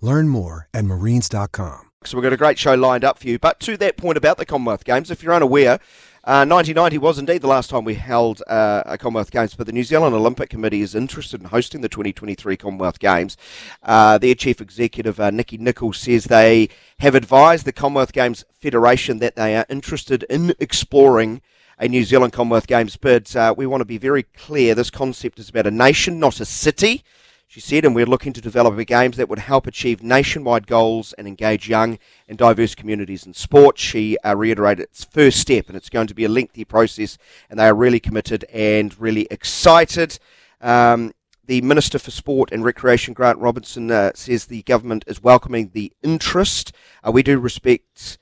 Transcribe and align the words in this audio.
Learn 0.00 0.28
more 0.28 0.68
at 0.74 0.84
marines.com. 0.84 1.90
So 2.04 2.18
we've 2.18 2.22
got 2.22 2.32
a 2.34 2.36
great 2.36 2.58
show 2.58 2.74
lined 2.74 3.04
up 3.04 3.18
for 3.18 3.28
you. 3.28 3.38
But 3.38 3.60
to 3.60 3.76
that 3.78 3.96
point 3.96 4.18
about 4.18 4.36
the 4.36 4.44
Commonwealth 4.44 4.84
Games, 4.84 5.10
if 5.10 5.22
you're 5.22 5.32
unaware, 5.32 5.78
uh, 6.26 6.44
1990 6.44 6.98
was 6.98 7.18
indeed 7.18 7.42
the 7.42 7.48
last 7.48 7.68
time 7.68 7.84
we 7.84 7.94
held 7.94 8.42
uh, 8.46 8.82
a 8.86 8.96
Commonwealth 8.96 9.30
Games, 9.30 9.54
but 9.54 9.66
the 9.66 9.72
New 9.72 9.84
Zealand 9.84 10.14
Olympic 10.14 10.50
Committee 10.50 10.80
is 10.80 10.94
interested 10.94 11.40
in 11.40 11.48
hosting 11.48 11.80
the 11.80 11.88
2023 11.88 12.56
Commonwealth 12.56 12.98
Games. 12.98 13.36
Uh, 13.82 14.16
their 14.18 14.34
chief 14.34 14.60
executive, 14.60 15.20
uh, 15.20 15.30
Nikki 15.30 15.58
Nichols, 15.58 15.98
says 15.98 16.24
they 16.24 16.68
have 16.98 17.14
advised 17.14 17.66
the 17.66 17.72
Commonwealth 17.72 18.12
Games 18.12 18.44
Federation 18.54 19.18
that 19.18 19.36
they 19.36 19.54
are 19.56 19.66
interested 19.68 20.22
in 20.24 20.54
exploring 20.58 21.42
a 21.78 21.88
New 21.88 22.04
Zealand 22.04 22.32
Commonwealth 22.32 22.66
Games 22.66 22.96
bid. 22.96 23.34
Uh, 23.36 23.54
we 23.56 23.66
want 23.66 23.82
to 23.82 23.86
be 23.86 23.98
very 23.98 24.22
clear 24.22 24.74
this 24.74 24.90
concept 24.90 25.38
is 25.38 25.50
about 25.50 25.66
a 25.66 25.70
nation, 25.70 26.18
not 26.18 26.40
a 26.40 26.46
city. 26.46 27.02
She 27.54 27.60
said, 27.60 27.84
and 27.84 27.94
we're 27.94 28.04
looking 28.04 28.32
to 28.32 28.40
develop 28.40 28.84
games 28.84 29.16
that 29.16 29.28
would 29.28 29.38
help 29.38 29.68
achieve 29.68 30.02
nationwide 30.02 30.66
goals 30.66 31.12
and 31.12 31.28
engage 31.28 31.68
young 31.68 32.00
and 32.28 32.36
diverse 32.36 32.74
communities 32.74 33.26
in 33.26 33.32
sport. 33.32 33.78
She 33.78 34.18
uh, 34.24 34.34
reiterated 34.34 34.86
its 34.86 35.04
first 35.04 35.38
step, 35.38 35.68
and 35.68 35.76
it's 35.76 35.88
going 35.88 36.08
to 36.08 36.14
be 36.14 36.24
a 36.24 36.28
lengthy 36.28 36.64
process, 36.64 37.16
and 37.48 37.56
they 37.56 37.66
are 37.66 37.72
really 37.72 38.00
committed 38.00 38.44
and 38.52 39.00
really 39.00 39.28
excited. 39.30 40.18
Um, 40.60 41.12
the 41.46 41.60
Minister 41.60 42.00
for 42.00 42.10
Sport 42.10 42.50
and 42.50 42.64
Recreation, 42.64 43.14
Grant 43.14 43.38
Robertson, 43.38 43.88
uh, 43.88 44.10
says 44.16 44.46
the 44.46 44.64
government 44.64 45.04
is 45.06 45.22
welcoming 45.22 45.70
the 45.74 45.92
interest. 46.02 46.72
Uh, 47.06 47.12
we 47.12 47.22
do 47.22 47.38
respect 47.38 48.18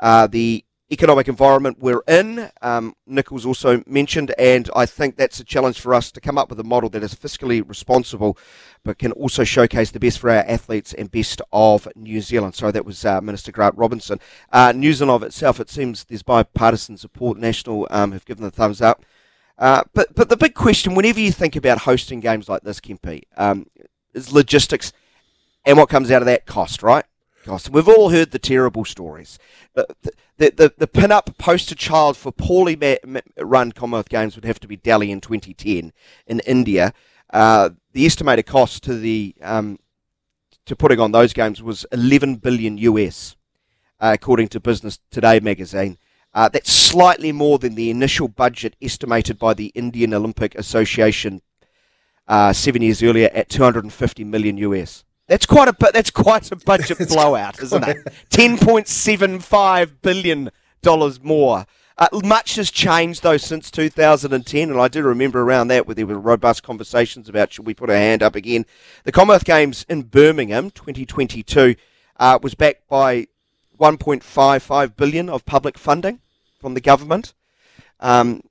uh, 0.00 0.26
the 0.26 0.64
economic 0.92 1.26
environment 1.26 1.78
we're 1.80 2.02
in. 2.06 2.50
Um, 2.60 2.94
Nichols 3.06 3.46
also 3.46 3.82
mentioned, 3.86 4.34
and 4.38 4.68
I 4.76 4.84
think 4.84 5.16
that's 5.16 5.40
a 5.40 5.44
challenge 5.44 5.80
for 5.80 5.94
us 5.94 6.12
to 6.12 6.20
come 6.20 6.36
up 6.36 6.50
with 6.50 6.60
a 6.60 6.64
model 6.64 6.90
that 6.90 7.02
is 7.02 7.14
fiscally 7.14 7.66
responsible, 7.66 8.36
but 8.84 8.98
can 8.98 9.10
also 9.12 9.42
showcase 9.42 9.90
the 9.90 9.98
best 9.98 10.18
for 10.18 10.28
our 10.28 10.44
athletes 10.46 10.92
and 10.92 11.10
best 11.10 11.40
of 11.50 11.88
New 11.96 12.20
Zealand. 12.20 12.54
So 12.54 12.70
that 12.70 12.84
was 12.84 13.04
uh, 13.06 13.22
Minister 13.22 13.50
Grant 13.50 13.76
Robertson. 13.76 14.20
Uh, 14.52 14.72
New 14.72 14.92
Zealand 14.92 15.22
of 15.22 15.26
itself, 15.26 15.58
it 15.58 15.70
seems 15.70 16.04
there's 16.04 16.22
bipartisan 16.22 16.98
support. 16.98 17.38
National 17.38 17.88
um, 17.90 18.12
have 18.12 18.26
given 18.26 18.44
the 18.44 18.50
thumbs 18.50 18.82
up. 18.82 19.04
Uh, 19.58 19.84
but 19.94 20.14
but 20.14 20.28
the 20.28 20.36
big 20.36 20.54
question, 20.54 20.94
whenever 20.94 21.20
you 21.20 21.32
think 21.32 21.56
about 21.56 21.78
hosting 21.78 22.20
games 22.20 22.48
like 22.48 22.62
this, 22.62 22.80
Kempe, 22.80 23.22
um, 23.36 23.66
is 24.12 24.32
logistics, 24.32 24.92
and 25.64 25.78
what 25.78 25.88
comes 25.88 26.10
out 26.10 26.20
of 26.22 26.26
that 26.26 26.46
cost, 26.46 26.82
right? 26.82 27.04
Cost. 27.42 27.70
We've 27.70 27.88
all 27.88 28.10
heard 28.10 28.30
the 28.30 28.38
terrible 28.38 28.84
stories. 28.84 29.38
The, 29.74 29.86
the, 30.38 30.52
the, 30.56 30.74
the 30.78 30.86
pin-up 30.86 31.36
poster 31.38 31.74
child 31.74 32.16
for 32.16 32.32
poorly 32.32 32.76
ma- 32.76 33.20
run 33.38 33.72
Commonwealth 33.72 34.08
Games 34.08 34.34
would 34.36 34.44
have 34.44 34.60
to 34.60 34.68
be 34.68 34.76
Delhi 34.76 35.10
in 35.10 35.20
2010 35.20 35.92
in 36.26 36.40
India. 36.40 36.92
Uh, 37.32 37.70
the 37.92 38.06
estimated 38.06 38.46
cost 38.46 38.82
to 38.84 38.94
the 38.94 39.34
um, 39.42 39.78
to 40.66 40.76
putting 40.76 41.00
on 41.00 41.12
those 41.12 41.32
games 41.32 41.62
was 41.62 41.84
11 41.92 42.36
billion 42.36 42.78
US, 42.78 43.36
uh, 44.00 44.12
according 44.14 44.48
to 44.48 44.60
Business 44.60 44.98
Today 45.10 45.40
magazine. 45.40 45.98
Uh, 46.34 46.48
that's 46.48 46.72
slightly 46.72 47.32
more 47.32 47.58
than 47.58 47.74
the 47.74 47.90
initial 47.90 48.28
budget 48.28 48.76
estimated 48.80 49.38
by 49.38 49.52
the 49.52 49.66
Indian 49.74 50.14
Olympic 50.14 50.54
Association 50.54 51.42
uh, 52.26 52.52
seven 52.52 52.80
years 52.80 53.02
earlier 53.02 53.30
at 53.34 53.48
250 53.48 54.24
million 54.24 54.56
US. 54.58 55.04
That's 55.28 55.46
quite 55.46 55.68
a 55.68 55.76
that's 55.92 56.10
quite 56.10 56.50
a 56.52 56.56
budget 56.66 57.08
blowout, 57.08 57.62
isn't 57.62 57.86
it? 57.86 57.96
Ten 58.30 58.58
point 58.58 58.88
seven 58.88 59.40
five 59.40 60.02
billion 60.02 60.50
dollars 60.82 61.22
more. 61.22 61.66
Uh, 61.98 62.08
much 62.24 62.56
has 62.56 62.70
changed 62.70 63.22
though 63.22 63.36
since 63.36 63.70
2010, 63.70 64.70
and 64.70 64.80
I 64.80 64.88
do 64.88 65.02
remember 65.02 65.42
around 65.42 65.68
that 65.68 65.86
where 65.86 65.94
there 65.94 66.06
were 66.06 66.18
robust 66.18 66.62
conversations 66.62 67.28
about 67.28 67.52
should 67.52 67.66
we 67.66 67.74
put 67.74 67.90
our 67.90 67.96
hand 67.96 68.22
up 68.22 68.34
again. 68.34 68.66
The 69.04 69.12
Commonwealth 69.12 69.44
Games 69.44 69.84
in 69.88 70.02
Birmingham 70.02 70.70
2022 70.70 71.76
uh, 72.18 72.38
was 72.42 72.54
backed 72.54 72.88
by 72.88 73.26
1.55 73.78 74.96
billion 74.96 75.28
of 75.28 75.44
public 75.44 75.76
funding 75.76 76.20
from 76.60 76.74
the 76.74 76.80
government. 76.80 77.34
Um, 78.00 78.42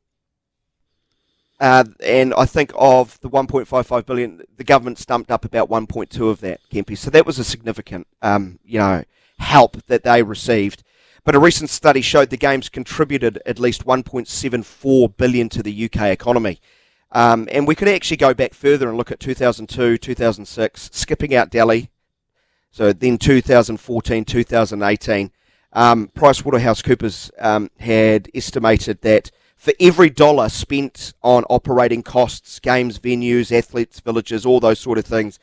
uh, 1.62 1.84
and 2.04 2.34
I 2.34 2.46
think 2.46 2.72
of 2.76 3.20
the 3.22 3.30
1.55 3.30 4.06
billion, 4.08 4.42
the 4.58 4.64
government 4.64 4.98
stumped 4.98 5.30
up 5.30 5.46
about 5.46 5.70
1.2 5.70 6.30
of 6.30 6.42
that, 6.42 6.60
Kempe. 6.72 6.98
So 6.98 7.12
that 7.12 7.28
was 7.28 7.38
a 7.38 7.44
significant, 7.44 8.08
um, 8.24 8.58
you 8.66 8.80
know, 8.80 9.04
help 9.38 9.78
that 9.86 10.04
they 10.04 10.24
received. 10.24 10.84
But 11.24 11.36
a 11.36 11.40
recent 11.40 11.70
study 11.70 12.02
showed 12.02 12.32
the 12.32 12.38
games 12.38 12.68
contributed 12.68 13.40
at 13.46 13.60
least 13.60 13.86
1.74 13.86 15.16
billion 15.18 15.50
to 15.50 15.62
the 15.62 15.86
UK 15.86 16.08
economy. 16.08 16.60
Um, 17.12 17.48
and 17.52 17.68
we 17.68 17.76
could 17.76 17.90
actually 17.90 18.18
go 18.18 18.34
back 18.34 18.56
further 18.56 18.90
and 18.90 18.98
look 18.98 19.12
at 19.12 19.20
2002, 19.20 20.00
2006, 20.00 20.90
skipping 20.92 21.36
out 21.36 21.52
Delhi. 21.52 21.92
So 22.72 22.92
then 22.92 23.20
2014, 23.20 24.26
2018. 24.26 25.32
Um, 25.74 26.08
PricewaterhouseCoopers 26.16 27.30
um, 27.38 27.70
had 27.80 28.30
estimated 28.34 29.02
that 29.02 29.30
for 29.62 29.74
every 29.80 30.10
dollar 30.10 30.50
spent 30.50 31.14
on 31.22 31.44
operating 31.44 32.02
costs, 32.02 32.60
games, 32.60 32.98
venues, 32.98 33.56
athletes, 33.56 34.00
villages, 34.00 34.44
all 34.44 34.60
those 34.60 34.80
sort 34.80 34.98
of 34.98 35.06
things, 35.06 35.38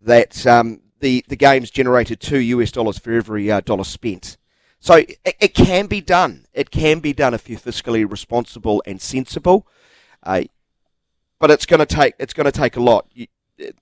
that 0.00 0.44
um, 0.44 0.80
the 0.98 1.24
the 1.28 1.36
games 1.36 1.70
generated 1.70 2.18
two 2.18 2.40
US 2.40 2.72
dollars 2.72 2.98
for 2.98 3.12
every 3.12 3.48
uh, 3.48 3.60
dollar 3.60 3.84
spent. 3.84 4.36
So 4.80 4.96
it, 4.96 5.18
it, 5.24 5.54
can 5.54 5.86
be 5.86 6.00
done. 6.00 6.46
It 6.52 6.72
can 6.72 6.98
be 6.98 7.12
done 7.12 7.32
if 7.32 7.48
you're 7.48 7.60
fiscally 7.60 8.10
responsible 8.10 8.82
and 8.86 9.00
sensible. 9.00 9.68
Uh, 10.24 10.44
but 11.38 11.52
it's 11.52 11.64
going 11.64 11.78
to 11.78 11.86
take 11.86 12.14
it's 12.18 12.34
going 12.34 12.46
to 12.46 12.52
take 12.52 12.74
a 12.74 12.82
lot. 12.82 13.06
You, 13.12 13.28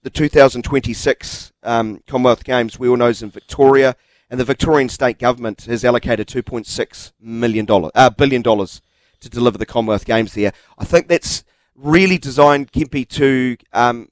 the 0.03 0.10
2026 0.10 1.53
um, 1.62 2.03
Commonwealth 2.06 2.44
Games, 2.44 2.78
we 2.78 2.88
all 2.88 2.98
know, 2.98 3.09
is 3.09 3.22
in 3.22 3.31
Victoria, 3.31 3.97
and 4.28 4.38
the 4.38 4.44
Victorian 4.44 4.91
state 4.91 5.19
government 5.19 5.62
has 5.62 5.82
allocated 5.82 6.27
2.6 6.28 7.12
million 7.19 7.65
dollar 7.65 7.91
uh, 7.94 8.10
billion 8.10 8.43
dollars 8.43 8.82
to 9.21 9.29
deliver 9.29 9.59
the 9.59 9.67
Commonwealth 9.67 10.05
Games 10.05 10.34
there. 10.34 10.53
I 10.79 10.84
think 10.84 11.09
that's 11.09 11.45
really 11.75 12.19
designed, 12.19 12.73
Kempe, 12.73 13.09
to 13.09 13.56
um, 13.73 14.11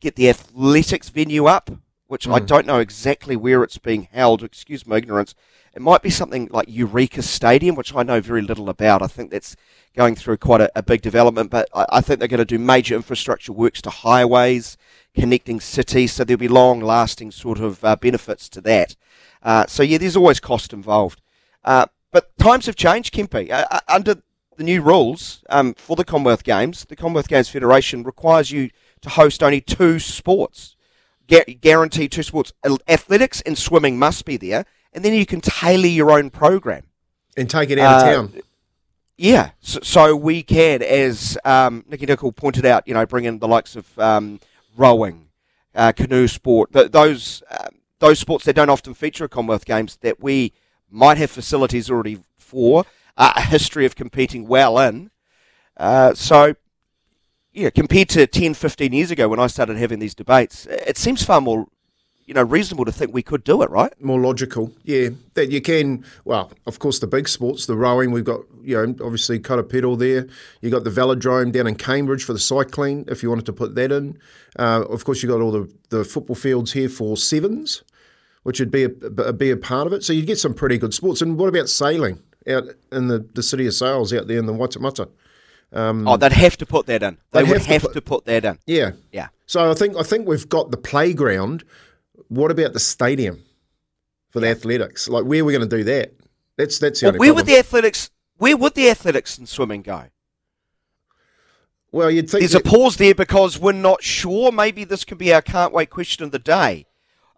get 0.00 0.16
the 0.16 0.28
athletics 0.28 1.08
venue 1.08 1.46
up, 1.46 1.70
which 2.06 2.26
mm. 2.26 2.34
I 2.34 2.38
don't 2.40 2.66
know 2.66 2.78
exactly 2.78 3.36
where 3.36 3.62
it's 3.62 3.78
being 3.78 4.08
held. 4.12 4.42
Excuse 4.42 4.86
my 4.86 4.96
ignorance. 4.96 5.34
It 5.74 5.80
might 5.80 6.02
be 6.02 6.10
something 6.10 6.48
like 6.50 6.66
Eureka 6.68 7.22
Stadium, 7.22 7.76
which 7.76 7.94
I 7.94 8.02
know 8.02 8.20
very 8.20 8.42
little 8.42 8.68
about. 8.68 9.00
I 9.00 9.06
think 9.06 9.30
that's 9.30 9.56
going 9.96 10.16
through 10.16 10.36
quite 10.36 10.60
a, 10.60 10.70
a 10.76 10.82
big 10.82 11.00
development, 11.00 11.50
but 11.50 11.68
I, 11.74 11.86
I, 11.90 12.00
think 12.02 12.18
they're 12.18 12.28
going 12.28 12.38
to 12.38 12.44
do 12.44 12.58
major 12.58 12.94
infrastructure 12.94 13.52
works 13.52 13.80
to 13.82 13.90
highways, 13.90 14.76
connecting 15.14 15.60
cities, 15.60 16.12
so 16.12 16.24
there'll 16.24 16.38
be 16.38 16.48
long 16.48 16.80
lasting 16.80 17.30
sort 17.30 17.58
of 17.58 17.82
uh, 17.84 17.96
benefits 17.96 18.50
to 18.50 18.60
that. 18.62 18.96
Uh, 19.42 19.66
so, 19.66 19.82
yeah, 19.82 19.98
there's 19.98 20.16
always 20.16 20.40
cost 20.40 20.74
involved. 20.74 21.22
Uh, 21.64 21.86
but 22.10 22.36
times 22.38 22.66
have 22.66 22.76
changed, 22.76 23.14
Kempe. 23.14 23.50
Uh, 23.50 23.64
uh, 23.70 23.80
under 23.88 24.22
the 24.56 24.64
new 24.64 24.82
rules 24.82 25.42
um, 25.48 25.74
for 25.74 25.96
the 25.96 26.04
Commonwealth 26.04 26.44
Games, 26.44 26.84
the 26.84 26.96
Commonwealth 26.96 27.28
Games 27.28 27.48
Federation 27.48 28.02
requires 28.02 28.50
you 28.50 28.70
to 29.00 29.10
host 29.10 29.42
only 29.42 29.60
two 29.60 29.98
sports. 29.98 30.76
Gu- 31.28 31.54
guaranteed 31.60 32.12
two 32.12 32.22
sports. 32.22 32.52
Athletics 32.88 33.40
and 33.42 33.56
swimming 33.56 33.98
must 33.98 34.24
be 34.24 34.36
there, 34.36 34.64
and 34.92 35.04
then 35.04 35.14
you 35.14 35.26
can 35.26 35.40
tailor 35.40 35.86
your 35.86 36.10
own 36.10 36.30
program 36.30 36.84
and 37.36 37.48
take 37.48 37.70
it 37.70 37.78
out 37.78 37.94
uh, 37.94 37.96
of 37.96 38.32
town. 38.32 38.42
Yeah, 39.16 39.50
so, 39.60 39.80
so, 39.82 40.16
we 40.16 40.42
can, 40.42 40.82
as 40.82 41.38
um, 41.44 41.84
Nikki 41.88 42.06
Nicol 42.06 42.32
pointed 42.32 42.66
out, 42.66 42.88
you 42.88 42.94
know, 42.94 43.06
bring 43.06 43.24
in 43.24 43.38
the 43.38 43.46
likes 43.46 43.76
of 43.76 43.98
um, 43.98 44.40
rowing, 44.76 45.28
uh, 45.74 45.92
canoe 45.92 46.26
sport, 46.26 46.72
th- 46.72 46.90
those 46.90 47.42
uh, 47.50 47.68
those 48.00 48.18
sports 48.18 48.44
that 48.46 48.54
don't 48.54 48.68
often 48.68 48.94
feature 48.94 49.24
at 49.24 49.30
Commonwealth 49.30 49.64
Games 49.64 49.96
that 50.00 50.20
we 50.20 50.52
might 50.90 51.18
have 51.18 51.30
facilities 51.30 51.88
already 51.88 52.18
before, 52.36 52.84
uh, 53.16 53.32
a 53.36 53.42
history 53.42 53.86
of 53.86 53.96
competing 53.96 54.46
well 54.46 54.78
in. 54.78 55.10
Uh, 55.76 56.14
so, 56.14 56.54
yeah, 57.52 57.70
compared 57.70 58.08
to 58.10 58.26
10, 58.26 58.54
15 58.54 58.92
years 58.92 59.10
ago 59.10 59.28
when 59.28 59.40
I 59.40 59.46
started 59.46 59.76
having 59.76 59.98
these 59.98 60.14
debates, 60.14 60.66
it 60.66 60.96
seems 60.96 61.22
far 61.22 61.40
more 61.40 61.66
you 62.24 62.34
know, 62.34 62.42
reasonable 62.42 62.84
to 62.84 62.92
think 62.92 63.12
we 63.12 63.22
could 63.22 63.42
do 63.44 63.62
it, 63.62 63.70
right? 63.70 63.92
More 64.00 64.20
logical, 64.20 64.72
yeah. 64.84 65.10
That 65.34 65.50
you 65.50 65.60
can. 65.60 66.04
Well, 66.24 66.52
of 66.66 66.78
course, 66.78 66.98
the 66.98 67.06
big 67.06 67.28
sports, 67.28 67.66
the 67.66 67.76
rowing. 67.76 68.10
We've 68.12 68.24
got, 68.24 68.40
you 68.62 68.74
know, 68.76 68.94
obviously 69.04 69.38
Karapiro 69.38 69.98
there. 69.98 70.28
You 70.60 70.70
got 70.70 70.84
the 70.84 70.90
velodrome 70.90 71.52
down 71.52 71.66
in 71.66 71.74
Cambridge 71.74 72.24
for 72.24 72.32
the 72.32 72.38
cycling. 72.38 73.04
If 73.08 73.22
you 73.22 73.28
wanted 73.28 73.46
to 73.46 73.52
put 73.52 73.74
that 73.74 73.90
in, 73.90 74.18
uh, 74.58 74.84
of 74.88 75.04
course, 75.04 75.22
you 75.22 75.28
got 75.28 75.40
all 75.40 75.50
the 75.50 75.72
the 75.90 76.04
football 76.04 76.36
fields 76.36 76.72
here 76.72 76.88
for 76.88 77.16
sevens, 77.16 77.82
which 78.44 78.60
would 78.60 78.70
be 78.70 78.84
a, 78.84 78.88
be 79.32 79.50
a 79.50 79.56
part 79.56 79.86
of 79.86 79.92
it. 79.92 80.04
So 80.04 80.12
you'd 80.12 80.26
get 80.26 80.38
some 80.38 80.54
pretty 80.54 80.78
good 80.78 80.94
sports. 80.94 81.22
And 81.22 81.36
what 81.36 81.48
about 81.48 81.68
sailing 81.68 82.22
out 82.48 82.64
in 82.90 83.08
the, 83.08 83.26
the 83.34 83.42
city 83.42 83.66
of 83.66 83.74
Sails 83.74 84.12
out 84.12 84.26
there 84.26 84.38
in 84.38 84.46
the 84.46 84.52
Waitemata? 84.52 85.08
Um, 85.72 86.06
oh, 86.06 86.16
they'd 86.16 86.32
have 86.32 86.56
to 86.58 86.66
put 86.66 86.86
that 86.86 87.02
in. 87.02 87.18
They 87.30 87.42
would 87.42 87.58
have, 87.58 87.66
have 87.66 87.82
to, 87.82 87.88
put, 87.88 87.94
to, 87.94 88.02
put, 88.02 88.24
that 88.26 88.44
in. 88.44 88.58
Yeah, 88.66 88.92
yeah. 89.10 89.28
So 89.46 89.70
I 89.70 89.74
think 89.74 89.96
I 89.96 90.02
think 90.02 90.26
we've 90.26 90.48
got 90.48 90.70
the 90.70 90.76
playground 90.76 91.64
what 92.32 92.50
about 92.50 92.72
the 92.72 92.80
stadium 92.80 93.42
for 94.30 94.40
the 94.40 94.48
athletics? 94.48 95.08
Like, 95.08 95.24
where 95.24 95.42
are 95.42 95.44
we 95.44 95.52
going 95.52 95.68
to 95.68 95.76
do 95.76 95.84
that? 95.84 96.14
That's 96.56 96.78
that's 96.78 97.00
the 97.00 97.10
well, 97.10 97.18
where 97.18 97.34
would 97.34 97.46
the 97.46 97.58
athletics? 97.58 98.10
Where 98.38 98.56
would 98.56 98.74
the 98.74 98.88
athletics 98.90 99.38
and 99.38 99.48
swimming 99.48 99.82
go? 99.82 100.04
Well, 101.90 102.10
you'd 102.10 102.30
think 102.30 102.40
there's 102.40 102.54
a 102.54 102.60
pause 102.60 102.96
there 102.96 103.14
because 103.14 103.58
we're 103.58 103.72
not 103.72 104.02
sure. 104.02 104.50
Maybe 104.50 104.84
this 104.84 105.04
could 105.04 105.18
be 105.18 105.32
our 105.32 105.42
can't 105.42 105.72
wait 105.72 105.90
question 105.90 106.24
of 106.24 106.30
the 106.30 106.38
day. 106.38 106.86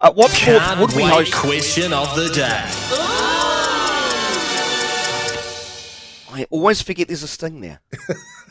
Uh, 0.01 0.13
what 0.13 0.31
sports 0.31 0.77
would 0.79 0.93
we 0.93 1.03
host? 1.03 1.35
Question 1.35 1.93
of 1.93 2.15
the 2.15 2.29
day. 2.29 3.34
I 6.35 6.47
always 6.51 6.83
forget 6.83 7.07
there's 7.07 7.23
a 7.23 7.29
sting 7.29 7.61
there. 7.61 7.81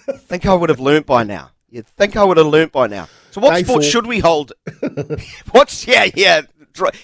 I 0.08 0.14
think 0.14 0.46
I 0.46 0.54
would 0.54 0.70
have 0.70 0.80
learnt 0.80 1.06
by 1.06 1.24
now. 1.24 1.52
You'd 1.70 1.86
think 1.88 2.16
I 2.16 2.24
would 2.24 2.38
have 2.38 2.48
learnt 2.48 2.72
by 2.72 2.88
now. 2.88 3.10
So 3.32 3.42
what 3.42 3.56
Day 3.56 3.64
sport 3.64 3.84
four. 3.84 3.90
should 3.90 4.08
we 4.08 4.20
hold? 4.20 4.54
What's 5.52 5.86
yeah 5.86 6.06
yeah? 6.16 6.42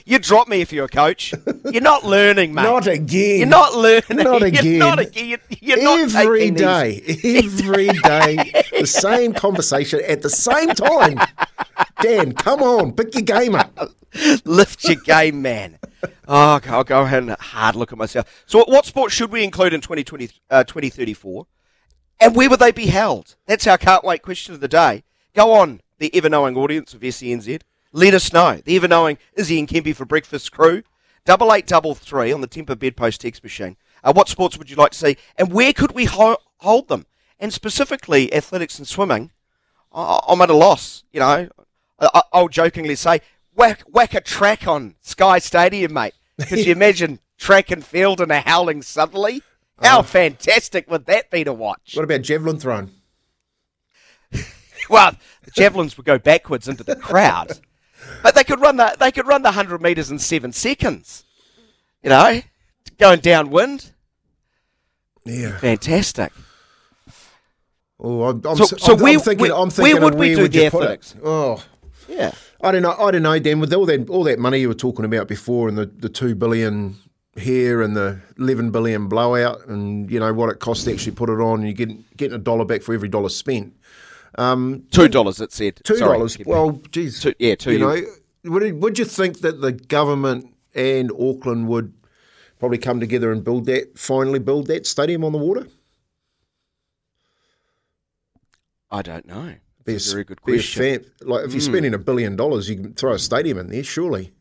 You 0.05 0.19
drop 0.19 0.47
me 0.47 0.61
if 0.61 0.71
you're 0.71 0.85
a 0.85 0.89
coach. 0.89 1.33
You're 1.71 1.81
not 1.81 2.03
learning, 2.05 2.53
mate. 2.53 2.63
Not 2.63 2.87
again. 2.87 3.39
You're 3.39 3.47
not 3.47 3.75
learning. 3.75 4.17
Not 4.17 4.41
again. 4.41 4.65
You're 4.65 4.79
not 4.79 4.99
again. 4.99 5.39
You're 5.49 5.83
not 5.83 6.15
every 6.15 6.51
day. 6.51 7.01
Every 7.23 7.87
day. 8.03 8.63
The 8.79 8.87
same 8.87 9.33
conversation 9.33 10.01
at 10.07 10.21
the 10.21 10.29
same 10.29 10.69
time. 10.69 11.19
Dan, 12.01 12.31
come 12.33 12.61
on, 12.63 12.93
pick 12.93 13.13
your 13.15 13.23
game 13.23 13.55
up. 13.55 13.91
Lift 14.45 14.85
your 14.85 14.95
game, 15.03 15.41
man. 15.41 15.78
Oh, 16.27 16.59
I'll 16.65 16.83
go 16.83 17.01
ahead 17.01 17.23
and 17.23 17.31
hard 17.31 17.75
look 17.75 17.91
at 17.91 17.97
myself. 17.97 18.43
So, 18.45 18.63
what 18.65 18.85
sports 18.85 19.13
should 19.13 19.31
we 19.31 19.43
include 19.43 19.73
in 19.73 19.81
2020, 19.81 20.29
uh, 20.49 20.63
2034? 20.63 21.45
And 22.19 22.35
where 22.35 22.49
would 22.49 22.59
they 22.59 22.71
be 22.71 22.87
held? 22.87 23.35
That's 23.45 23.67
our 23.67 23.77
can't 23.77 24.03
wait 24.03 24.21
question 24.21 24.53
of 24.53 24.59
the 24.61 24.67
day. 24.67 25.03
Go 25.33 25.53
on, 25.53 25.81
the 25.99 26.13
ever 26.15 26.29
knowing 26.29 26.55
audience 26.57 26.93
of 26.93 27.01
SENZ. 27.01 27.61
Let 27.91 28.13
us 28.13 28.31
know. 28.31 28.61
The 28.63 28.75
ever 28.75 28.87
knowing 28.87 29.17
Izzy 29.33 29.59
and 29.59 29.67
Kempy 29.67 29.95
for 29.95 30.05
breakfast 30.05 30.51
crew. 30.51 30.83
Double 31.25 31.53
eight 31.53 31.67
double 31.67 31.95
three 31.95 32.31
on 32.31 32.41
the 32.41 32.47
Temper 32.47 32.75
Bedpost 32.75 33.21
text 33.21 33.43
machine. 33.43 33.77
Uh, 34.03 34.13
what 34.13 34.29
sports 34.29 34.57
would 34.57 34.69
you 34.69 34.75
like 34.75 34.91
to 34.91 34.97
see? 34.97 35.17
And 35.37 35.51
where 35.51 35.73
could 35.73 35.91
we 35.93 36.05
ho- 36.05 36.37
hold 36.57 36.87
them? 36.87 37.05
And 37.39 37.53
specifically 37.53 38.33
athletics 38.33 38.77
and 38.79 38.87
swimming. 38.87 39.31
I'm 39.91 40.41
at 40.41 40.49
a 40.49 40.55
loss. 40.55 41.03
You 41.11 41.19
know, 41.19 41.49
I- 41.99 42.21
will 42.33 42.47
jokingly 42.49 42.95
say, 42.95 43.21
whack, 43.55 43.81
whack 43.87 44.13
a 44.13 44.21
track 44.21 44.67
on 44.67 44.95
Sky 45.01 45.39
Stadium, 45.39 45.93
mate. 45.93 46.13
Could 46.47 46.65
you 46.65 46.71
imagine 46.73 47.19
track 47.37 47.71
and 47.71 47.85
field 47.85 48.21
and 48.21 48.31
a 48.31 48.41
howling 48.41 48.81
southerly? 48.81 49.41
How 49.81 49.99
oh. 49.99 50.03
fantastic 50.03 50.89
would 50.89 51.05
that 51.05 51.31
be 51.31 51.43
to 51.43 51.53
watch? 51.53 51.93
What 51.95 52.03
about 52.03 52.21
javelin 52.21 52.59
throwing? 52.59 52.91
well, 54.89 55.13
the 55.43 55.51
javelins 55.51 55.97
would 55.97 56.05
go 56.05 56.17
backwards 56.17 56.67
into 56.67 56.83
the 56.83 56.95
crowd, 56.95 57.59
but 58.23 58.35
they 58.35 58.43
could 58.43 58.59
run 58.59 58.77
the 58.77 58.95
they 58.99 59.11
could 59.11 59.27
run 59.27 59.41
the 59.41 59.51
hundred 59.51 59.81
meters 59.81 60.11
in 60.11 60.19
seven 60.19 60.51
seconds. 60.51 61.23
You 62.03 62.09
know, 62.09 62.41
going 62.97 63.19
downwind. 63.19 63.91
Yeah, 65.25 65.57
fantastic. 65.57 66.31
Oh, 68.01 68.23
I'm, 68.23 68.41
I'm, 68.45 68.55
so, 68.55 68.65
so 68.65 68.93
I'm, 68.95 69.05
I'm 69.05 69.19
thinking. 69.19 69.51
I'm 69.51 69.69
thinking 69.69 69.95
where 69.95 70.03
would 70.03 70.15
we 70.15 70.35
do 70.35 70.47
the 70.47 70.65
athletics? 70.65 71.15
Oh, 71.23 71.63
yeah. 72.07 72.31
I 72.61 72.71
don't 72.71 72.81
know. 72.81 72.95
I 72.97 73.11
don't 73.11 73.23
know, 73.23 73.39
Dan. 73.39 73.59
With 73.59 73.73
all 73.73 73.85
that 73.85 74.09
all 74.09 74.23
that 74.25 74.39
money 74.39 74.59
you 74.59 74.67
were 74.67 74.73
talking 74.73 75.06
about 75.06 75.27
before, 75.27 75.69
and 75.69 75.77
the, 75.77 75.85
the 75.85 76.09
two 76.09 76.35
billion 76.35 76.95
here 77.38 77.81
and 77.81 77.95
the 77.95 78.19
11 78.38 78.71
billion 78.71 79.07
blowout 79.07 79.65
and 79.67 80.11
you 80.11 80.19
know 80.19 80.33
what 80.33 80.50
it 80.50 80.59
costs 80.59 80.83
to 80.83 80.91
actually 80.91 81.13
put 81.13 81.29
it 81.29 81.39
on 81.39 81.59
and 81.59 81.67
you 81.67 81.73
get 81.73 82.17
getting 82.17 82.35
a 82.35 82.39
dollar 82.39 82.65
back 82.65 82.81
for 82.81 82.94
every 82.94 83.07
dollar 83.07 83.29
spent. 83.29 83.73
Um, 84.38 84.83
two 84.91 85.07
dollars 85.07 85.39
it 85.39 85.53
said. 85.53 85.79
Two 85.83 85.97
dollars 85.97 86.38
well 86.45 86.71
geez. 86.91 87.21
Two, 87.21 87.33
yeah 87.39 87.56
two. 87.56 87.71
You 87.73 87.79
know 87.79 88.01
would, 88.44 88.81
would 88.81 89.00
you 89.00 89.06
think 89.06 89.39
that 89.39 89.61
the 89.61 89.71
government 89.71 90.53
and 90.75 91.11
Auckland 91.11 91.67
would 91.67 91.94
probably 92.57 92.77
come 92.77 93.00
together 93.00 93.31
and 93.31 93.44
build 93.44 93.65
that 93.65 93.97
finally 93.97 94.39
build 94.39 94.67
that 94.67 94.85
stadium 94.85 95.23
on 95.23 95.31
the 95.31 95.38
water? 95.38 95.67
I 98.91 99.01
don't 99.01 99.25
know 99.27 99.56
That's 99.94 100.07
a, 100.07 100.12
a 100.12 100.13
very 100.13 100.24
good 100.24 100.41
question 100.41 101.01
fan, 101.01 101.12
like 101.21 101.45
if 101.45 101.53
you're 101.53 101.62
mm. 101.62 101.65
spending 101.65 101.94
a 101.94 101.97
billion 101.97 102.36
dollars 102.36 102.69
you 102.69 102.75
can 102.75 102.94
throw 102.94 103.13
a 103.13 103.19
stadium 103.19 103.57
in 103.57 103.69
there 103.69 103.83
surely 103.83 104.33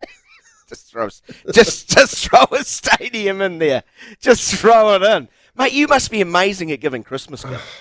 just 0.68 0.90
throw, 0.90 1.08
just 1.52 1.90
just 1.90 2.28
throw 2.28 2.44
a 2.52 2.64
stadium 2.64 3.40
in 3.42 3.58
there. 3.58 3.82
Just 4.20 4.54
throw 4.54 4.94
it 4.94 5.02
in, 5.02 5.28
mate. 5.56 5.72
You 5.72 5.86
must 5.86 6.10
be 6.10 6.20
amazing 6.20 6.72
at 6.72 6.80
giving 6.80 7.02
Christmas 7.02 7.44
gifts. 7.44 7.62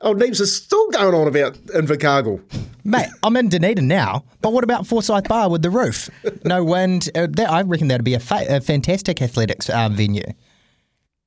Oh, 0.00 0.14
Neeps 0.14 0.40
is 0.40 0.54
still 0.54 0.88
going 0.90 1.12
on 1.12 1.26
about 1.26 1.54
Invercargill. 1.54 2.40
Mate, 2.84 3.08
I'm 3.24 3.36
in 3.36 3.48
Dunedin 3.48 3.88
now, 3.88 4.22
but 4.40 4.52
what 4.52 4.62
about 4.62 4.86
Forsyth 4.86 5.26
Barr 5.26 5.50
with 5.50 5.62
the 5.62 5.70
roof? 5.70 6.08
No 6.44 6.62
wind. 6.62 7.10
Uh, 7.16 7.26
that, 7.30 7.50
I 7.50 7.62
reckon 7.62 7.88
that'd 7.88 8.04
be 8.04 8.14
a, 8.14 8.20
fa- 8.20 8.46
a 8.48 8.60
fantastic 8.60 9.20
athletics 9.20 9.68
um, 9.68 9.96
venue. 9.96 10.22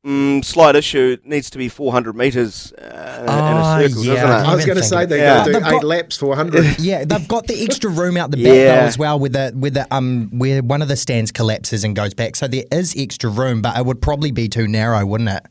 Mm, 0.04 0.44
slight 0.44 0.76
issue 0.76 1.20
it 1.22 1.28
needs 1.28 1.52
to 1.52 1.60
be 1.60 1.70
400 1.70 2.16
metres 2.16 2.74
uh, 2.74 3.18
oh, 3.20 3.24
in 3.24 3.30
a 3.30 3.60
ah, 3.60 3.80
circle, 3.80 4.04
yeah. 4.04 4.14
doesn't 4.16 4.30
it? 4.30 4.50
I 4.50 4.56
was 4.56 4.66
going 4.66 4.78
to 4.80 4.84
say 4.84 5.06
they 5.06 5.20
yeah. 5.20 5.44
do 5.44 5.56
eight 5.58 5.62
got, 5.62 5.84
laps 5.84 6.18
for 6.18 6.30
100. 6.30 6.80
Yeah, 6.80 7.06
they've 7.06 7.28
got 7.28 7.46
the 7.46 7.64
extra 7.64 7.92
room 7.92 8.18
out 8.18 8.32
the 8.32 8.38
back 8.38 8.46
yeah. 8.48 8.82
though 8.82 8.88
as 8.88 8.98
well, 8.98 9.20
with 9.20 9.34
the 9.34 9.54
with 9.56 9.76
the 9.76 9.86
um 9.94 10.32
where 10.40 10.64
one 10.64 10.82
of 10.82 10.88
the 10.88 10.96
stands 10.96 11.32
collapses 11.32 11.84
and 11.84 11.96
goes 11.96 12.16
back. 12.16 12.36
So 12.36 12.48
there 12.48 12.64
is 12.72 12.96
extra 12.98 13.30
room, 13.30 13.62
but 13.62 13.78
it 13.78 13.86
would 13.86 14.02
probably 14.02 14.32
be 14.32 14.50
too 14.50 14.68
narrow, 14.68 15.06
wouldn't 15.06 15.30
it? 15.30 15.46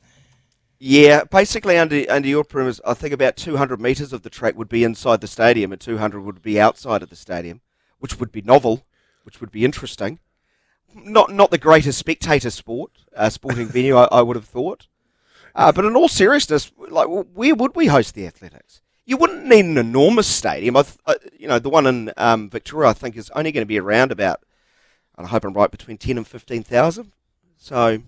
Yeah, 0.81 1.23
basically 1.23 1.79
under 1.79 2.05
under 2.11 2.27
your 2.27 2.43
premise, 2.43 2.81
I 2.85 2.95
think 2.95 3.15
about 3.15 3.37
200 3.37 3.81
metres 3.81 4.13
of 4.13 4.23
the 4.23 4.31
track 4.31 4.57
would 4.57 4.69
be 4.69 4.83
inside 4.83 5.21
the 5.21 5.29
stadium, 5.29 5.71
and 5.71 5.81
200 5.81 6.23
would 6.23 6.43
be 6.43 6.59
outside 6.59 7.05
of 7.05 7.11
the 7.11 7.17
stadium, 7.17 7.61
which 8.01 8.19
would 8.19 8.33
be 8.33 8.43
novel, 8.43 8.85
which 9.23 9.41
would 9.41 9.53
be 9.53 9.65
interesting 9.65 10.19
not 10.95 11.33
not 11.33 11.51
the 11.51 11.59
greatest 11.59 11.99
spectator 11.99 12.51
sport, 12.51 12.91
uh, 13.17 13.31
sporting 13.31 13.69
venue, 13.73 13.97
I, 13.97 14.05
I, 14.05 14.23
would 14.23 14.37
have 14.37 14.45
thought. 14.45 14.87
Uh, 15.55 15.73
but 15.73 15.85
in 15.85 15.97
all 15.97 16.09
seriousness, 16.09 16.71
like 16.89 17.09
where 17.09 17.55
would 17.55 17.75
we 17.75 17.87
host 17.87 18.15
the 18.15 18.27
athletics? 18.27 18.83
You 19.05 19.17
wouldn't 19.17 19.47
need 19.47 19.65
an 19.65 19.79
enormous 19.79 20.27
stadium. 20.27 20.77
I, 20.77 20.85
uh, 21.07 21.15
you 21.37 21.49
know, 21.49 21.59
the 21.59 21.71
one 21.71 21.87
in 21.87 22.13
um, 22.17 22.49
Victoria, 22.49 22.91
I 22.91 22.93
think, 22.93 23.17
is 23.17 23.31
only 23.31 23.51
going 23.51 23.63
to 23.63 23.67
be 23.67 23.81
around 23.81 24.13
about. 24.13 24.41
I 25.17 25.27
hope 25.27 25.45
I'm 25.45 25.53
right, 25.53 25.71
between 25.71 25.99
ten 25.99 26.17
and 26.17 26.27
fifteen 26.27 26.63
thousand. 26.63 27.13
So 27.57 28.03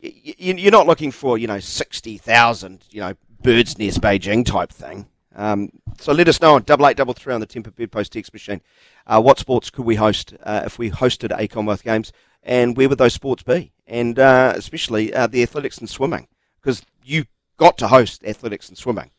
you're 0.00 0.72
not 0.72 0.86
looking 0.86 1.10
for 1.10 1.38
you 1.38 1.46
know 1.46 1.60
sixty 1.60 2.18
thousand, 2.18 2.84
you 2.90 3.00
know, 3.00 3.14
bird's 3.42 3.78
nest 3.78 4.00
Beijing 4.00 4.44
type 4.44 4.72
thing. 4.72 5.06
Um, 5.36 5.68
so 5.98 6.12
let 6.12 6.28
us 6.28 6.40
know 6.40 6.54
on 6.54 6.62
double 6.62 6.86
eight 6.86 6.96
double 6.96 7.12
three 7.12 7.34
on 7.34 7.40
the 7.40 7.46
Temper 7.46 7.70
Bedpost 7.70 8.12
text 8.12 8.32
machine. 8.32 8.62
Uh, 9.06 9.20
what 9.20 9.38
sports 9.38 9.70
could 9.70 9.84
we 9.84 9.96
host 9.96 10.34
uh, 10.42 10.62
if 10.64 10.78
we 10.78 10.90
hosted 10.90 11.38
a 11.38 11.46
Commonwealth 11.46 11.84
Games, 11.84 12.12
and 12.42 12.76
where 12.76 12.88
would 12.88 12.98
those 12.98 13.12
sports 13.12 13.42
be? 13.42 13.72
And 13.86 14.18
uh, 14.18 14.54
especially 14.56 15.12
uh, 15.12 15.26
the 15.26 15.42
athletics 15.42 15.78
and 15.78 15.88
swimming, 15.88 16.26
because 16.60 16.82
you 17.04 17.26
got 17.58 17.78
to 17.78 17.88
host 17.88 18.24
athletics 18.24 18.68
and 18.68 18.78
swimming. 18.78 19.10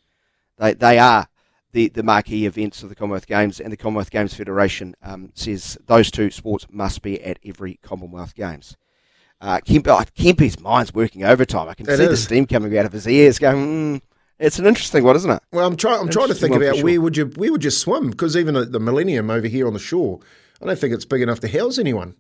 They 0.57 0.73
they 0.73 0.97
are 0.97 1.27
the, 1.71 1.89
the 1.89 2.03
marquee 2.03 2.47
events 2.47 2.81
of 2.81 2.89
the 2.89 2.95
Commonwealth 2.95 3.27
Games, 3.27 3.59
and 3.59 3.71
the 3.71 3.77
Commonwealth 3.77 4.09
Games 4.09 4.33
Federation 4.33 4.95
um, 5.03 5.31
says 5.35 5.77
those 5.85 6.09
two 6.09 6.31
sports 6.31 6.65
must 6.71 7.03
be 7.03 7.21
at 7.23 7.37
every 7.45 7.79
Commonwealth 7.83 8.33
Games. 8.33 8.75
Uh, 9.39 9.59
Kemp, 9.59 9.87
oh, 9.87 10.03
Kempy's 10.15 10.59
mind's 10.59 10.95
working 10.95 11.23
overtime. 11.23 11.69
I 11.69 11.75
can 11.75 11.87
it 11.87 11.97
see 11.97 12.03
is. 12.05 12.09
the 12.09 12.17
steam 12.17 12.47
coming 12.47 12.75
out 12.75 12.87
of 12.87 12.93
his 12.93 13.07
ears, 13.07 13.37
going. 13.37 13.99
Mm, 13.99 14.01
it's 14.39 14.59
an 14.59 14.67
interesting 14.67 15.03
one, 15.03 15.15
isn't 15.15 15.31
it? 15.31 15.41
Well, 15.51 15.65
I'm 15.65 15.75
trying. 15.75 15.99
I'm 15.99 16.09
trying 16.09 16.27
to 16.27 16.35
think 16.35 16.55
about 16.55 16.75
sure. 16.75 16.83
where 16.83 17.01
would 17.01 17.17
you 17.17 17.25
where 17.35 17.51
would 17.51 17.63
you 17.63 17.71
swim? 17.71 18.11
Because 18.11 18.37
even 18.37 18.55
at 18.55 18.71
the 18.71 18.79
Millennium 18.79 19.29
over 19.29 19.47
here 19.47 19.67
on 19.67 19.73
the 19.73 19.79
shore, 19.79 20.19
I 20.61 20.65
don't 20.65 20.77
think 20.77 20.93
it's 20.93 21.05
big 21.05 21.21
enough 21.21 21.39
to 21.41 21.47
house 21.47 21.77
anyone. 21.77 22.15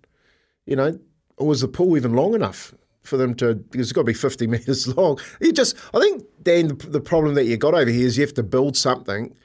You 0.65 0.75
know, 0.75 0.99
or 1.37 1.47
was 1.47 1.61
the 1.61 1.67
pool 1.67 1.95
even 1.95 2.13
long 2.13 2.33
enough 2.33 2.73
for 3.03 3.17
them 3.17 3.35
to? 3.35 3.55
Because 3.55 3.87
it's 3.87 3.93
got 3.93 4.01
to 4.01 4.05
be 4.05 4.13
50 4.13 4.47
meters 4.47 4.87
long. 4.97 5.19
You 5.39 5.53
just, 5.53 5.77
I 5.93 5.99
think, 5.99 6.23
Dan, 6.41 6.69
the, 6.69 6.73
the 6.75 7.01
problem 7.01 7.35
that 7.35 7.45
you 7.45 7.55
got 7.57 7.73
over 7.73 7.89
here 7.89 8.07
is 8.07 8.17
you 8.17 8.25
have 8.25 8.33
to 8.33 8.43
build 8.43 8.75
something, 8.75 9.35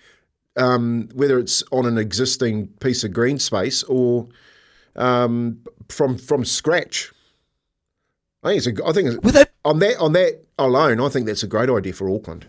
um, 0.57 1.09
whether 1.15 1.39
it's 1.39 1.63
on 1.73 1.85
an 1.87 1.99
existing 1.99 2.69
piece 2.81 3.05
of 3.05 3.13
green 3.13 3.39
space 3.39 3.83
or 3.85 4.29
um, 4.97 5.59
from 5.89 6.17
from 6.17 6.45
scratch. 6.45 7.13
I 8.43 8.49
think 8.49 8.67
it's 8.67 8.81
a. 8.81 8.87
I 8.87 8.93
think 8.93 9.09
it's, 9.09 9.19
With 9.23 9.37
it, 9.37 9.53
on 9.63 9.79
that 9.81 9.99
on 9.99 10.15
that 10.15 10.43
alone, 10.59 11.01
I 11.01 11.09
think 11.11 11.27
that's 11.27 11.43
a 11.43 11.47
great 11.47 11.69
idea 11.69 11.93
for 11.93 12.09
Auckland. 12.09 12.47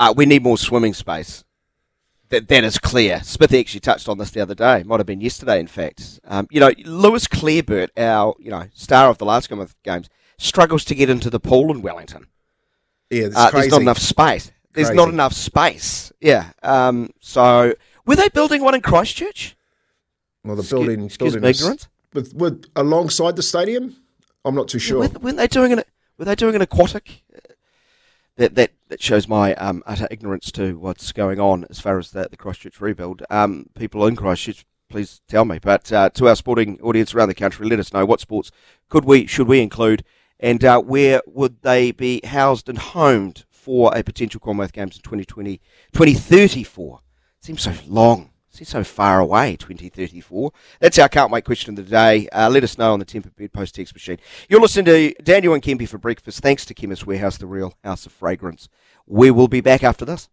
Uh, 0.00 0.12
we 0.16 0.26
need 0.26 0.42
more 0.42 0.58
swimming 0.58 0.94
space. 0.94 1.44
That 2.30 2.48
that 2.48 2.64
is 2.64 2.78
clear. 2.78 3.22
Smithy 3.22 3.60
actually 3.60 3.80
touched 3.80 4.08
on 4.08 4.18
this 4.18 4.30
the 4.30 4.40
other 4.40 4.54
day. 4.54 4.82
Might 4.84 4.98
have 5.00 5.06
been 5.06 5.20
yesterday, 5.20 5.60
in 5.60 5.66
fact. 5.66 6.20
Um, 6.24 6.46
you 6.50 6.58
know, 6.60 6.70
Lewis 6.84 7.26
Clareburt, 7.28 7.88
our 7.96 8.34
you 8.38 8.50
know 8.50 8.66
star 8.72 9.10
of 9.10 9.18
the 9.18 9.24
last 9.24 9.48
Commonwealth 9.48 9.74
Games, 9.84 10.08
struggles 10.38 10.84
to 10.86 10.94
get 10.94 11.10
into 11.10 11.28
the 11.28 11.40
pool 11.40 11.70
in 11.72 11.82
Wellington. 11.82 12.26
Yeah, 13.10 13.24
it's 13.26 13.36
Uh, 13.36 13.50
crazy. 13.50 13.62
there's 13.62 13.72
not 13.72 13.82
enough 13.82 13.98
space. 13.98 14.52
There's 14.72 14.90
not 14.92 15.08
enough 15.08 15.32
space. 15.32 16.12
Yeah. 16.20 16.52
Um, 16.62 17.10
so 17.20 17.74
were 18.06 18.14
they 18.16 18.28
building 18.28 18.62
one 18.62 18.76
in 18.76 18.80
Christchurch? 18.80 19.56
Well, 20.44 20.54
the 20.56 20.62
building, 20.62 21.04
excuse 21.06 21.32
building 21.34 21.50
is- 21.50 21.60
ignorance. 21.60 21.88
with 22.14 22.32
with 22.34 22.64
alongside 22.76 23.34
the 23.36 23.42
stadium. 23.42 23.96
I'm 24.44 24.54
not 24.54 24.68
too 24.68 24.78
sure. 24.78 25.00
Were, 25.00 25.08
weren't 25.18 25.36
they 25.36 25.48
doing 25.48 25.72
an 25.72 25.82
Were 26.16 26.24
they 26.24 26.36
doing 26.36 26.54
an 26.54 26.62
aquatic? 26.62 27.24
That 28.36 28.54
that 28.54 28.70
that 28.90 29.00
shows 29.00 29.28
my 29.28 29.54
um, 29.54 29.82
utter 29.86 30.08
ignorance 30.10 30.50
to 30.52 30.76
what's 30.78 31.12
going 31.12 31.40
on 31.40 31.64
as 31.70 31.80
far 31.80 31.98
as 31.98 32.10
the, 32.10 32.28
the 32.28 32.36
Christchurch 32.36 32.80
rebuild. 32.80 33.22
Um, 33.30 33.66
people 33.74 34.04
in 34.06 34.16
Christchurch, 34.16 34.66
please 34.88 35.20
tell 35.28 35.44
me. 35.44 35.60
But 35.60 35.90
uh, 35.92 36.10
to 36.10 36.28
our 36.28 36.36
sporting 36.36 36.78
audience 36.82 37.14
around 37.14 37.28
the 37.28 37.34
country, 37.34 37.66
let 37.66 37.78
us 37.78 37.92
know 37.92 38.04
what 38.04 38.20
sports 38.20 38.50
could 38.88 39.04
we 39.04 39.26
should 39.26 39.46
we 39.46 39.60
include, 39.60 40.04
and 40.40 40.62
uh, 40.64 40.80
where 40.80 41.22
would 41.26 41.62
they 41.62 41.92
be 41.92 42.20
housed 42.24 42.68
and 42.68 42.78
homed 42.78 43.44
for 43.48 43.96
a 43.96 44.02
potential 44.02 44.40
Commonwealth 44.40 44.72
Games 44.72 44.96
in 44.96 45.02
2020, 45.02 45.58
2034? 45.92 47.00
Seems 47.40 47.62
so 47.62 47.72
long. 47.86 48.29
Seems 48.52 48.68
so 48.68 48.82
far 48.82 49.20
away, 49.20 49.56
2034. 49.56 50.50
That's 50.80 50.98
our 50.98 51.08
can't 51.08 51.30
wait 51.30 51.44
question 51.44 51.70
of 51.70 51.76
the 51.76 51.90
day. 51.90 52.28
Uh, 52.30 52.50
let 52.50 52.64
us 52.64 52.76
know 52.76 52.92
on 52.92 52.98
the 52.98 53.04
Temper 53.04 53.30
Bed 53.30 53.52
Post 53.52 53.76
text 53.76 53.94
machine. 53.94 54.18
You're 54.48 54.60
listening 54.60 54.86
to 54.86 55.14
Daniel 55.22 55.54
and 55.54 55.62
Kempi 55.62 55.88
for 55.88 55.98
breakfast. 55.98 56.40
Thanks 56.40 56.64
to 56.66 56.74
Chemist 56.74 57.06
Warehouse, 57.06 57.38
the 57.38 57.46
real 57.46 57.74
house 57.84 58.06
of 58.06 58.12
fragrance. 58.12 58.68
We 59.06 59.30
will 59.30 59.46
be 59.46 59.60
back 59.60 59.84
after 59.84 60.04
this. 60.04 60.28